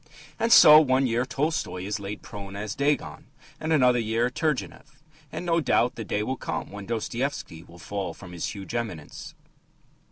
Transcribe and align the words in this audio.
And 0.39 0.51
so 0.51 0.81
one 0.81 1.05
year 1.05 1.25
Tolstoy 1.27 1.83
is 1.83 1.99
laid 1.99 2.23
prone 2.23 2.55
as 2.55 2.73
Dagon, 2.73 3.27
and, 3.59 3.71
another 3.71 3.99
year, 3.99 4.31
Turgenev. 4.31 4.99
And, 5.31 5.45
no 5.45 5.59
doubt, 5.61 5.93
the 5.93 6.03
day 6.03 6.23
will 6.23 6.37
come 6.37 6.71
when 6.71 6.87
Dostoevsky 6.87 7.61
will 7.61 7.77
fall 7.77 8.15
from 8.15 8.31
his 8.31 8.47
huge 8.55 8.73
eminence. 8.73 9.35